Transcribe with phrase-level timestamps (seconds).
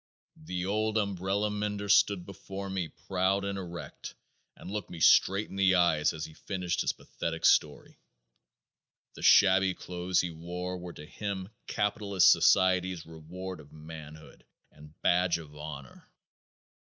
[0.43, 4.15] The old umbrella mender stood before me proud and erect
[4.55, 7.99] and looked me straight in the eyes as he finished his pathetic story.
[9.13, 15.37] The shabby clothes he wore were to him capitalist society's reward of manhood and badge
[15.37, 16.09] of honor.